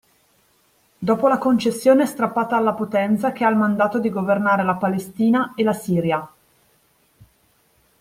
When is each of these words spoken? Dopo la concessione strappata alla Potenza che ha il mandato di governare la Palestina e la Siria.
Dopo 0.97 1.27
la 1.27 1.37
concessione 1.37 2.07
strappata 2.07 2.55
alla 2.57 2.73
Potenza 2.73 3.31
che 3.31 3.45
ha 3.45 3.49
il 3.51 3.55
mandato 3.55 3.99
di 3.99 4.09
governare 4.09 4.63
la 4.63 4.73
Palestina 4.73 5.53
e 5.55 5.61
la 5.63 5.73
Siria. 5.73 6.27